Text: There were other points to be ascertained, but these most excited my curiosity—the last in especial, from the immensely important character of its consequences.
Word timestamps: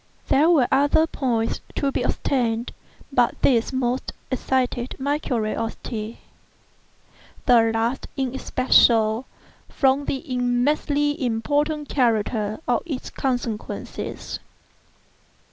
There 0.29 0.49
were 0.49 0.67
other 0.71 1.05
points 1.05 1.61
to 1.75 1.91
be 1.91 2.03
ascertained, 2.03 2.71
but 3.13 3.39
these 3.43 3.71
most 3.71 4.13
excited 4.31 4.95
my 4.97 5.19
curiosity—the 5.19 6.13
last 7.75 8.07
in 8.17 8.33
especial, 8.33 9.27
from 9.69 10.05
the 10.05 10.23
immensely 10.33 11.23
important 11.23 11.87
character 11.87 12.59
of 12.67 12.81
its 12.87 13.11
consequences. 13.11 14.39